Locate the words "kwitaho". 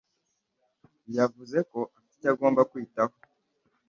2.69-3.15